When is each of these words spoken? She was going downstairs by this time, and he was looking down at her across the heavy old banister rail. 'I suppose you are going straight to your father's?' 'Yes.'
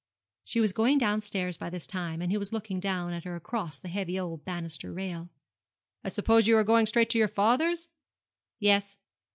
She 0.43 0.59
was 0.59 0.73
going 0.73 0.97
downstairs 0.97 1.57
by 1.57 1.69
this 1.69 1.85
time, 1.85 2.23
and 2.23 2.31
he 2.31 2.37
was 2.39 2.51
looking 2.51 2.79
down 2.79 3.13
at 3.13 3.23
her 3.23 3.35
across 3.35 3.77
the 3.77 3.87
heavy 3.87 4.19
old 4.19 4.43
banister 4.43 4.91
rail. 4.91 5.29
'I 6.03 6.09
suppose 6.09 6.47
you 6.47 6.57
are 6.57 6.63
going 6.63 6.87
straight 6.87 7.11
to 7.11 7.19
your 7.19 7.27
father's?' 7.27 7.87
'Yes.' 8.57 8.97